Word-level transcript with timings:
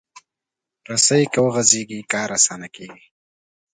رسۍ 0.89 1.23
که 1.31 1.39
وغځېږي، 1.45 1.99
کار 2.11 2.29
اسانه 2.37 2.67
کېږي. 2.75 3.03